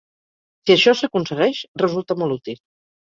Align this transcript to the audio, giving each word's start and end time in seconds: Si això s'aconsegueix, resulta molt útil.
Si 0.69 0.73
això 0.75 0.95
s'aconsegueix, 1.01 1.59
resulta 1.85 2.19
molt 2.23 2.39
útil. 2.41 2.59